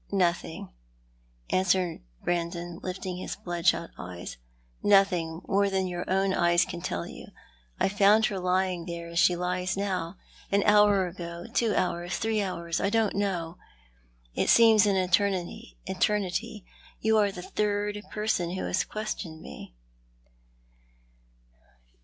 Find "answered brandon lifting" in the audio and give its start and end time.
1.51-3.17